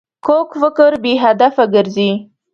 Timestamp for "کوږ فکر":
0.25-0.91